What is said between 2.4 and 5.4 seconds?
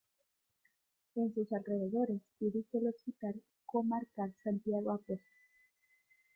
ubica el Hospital Comarcal Santiago Apóstol.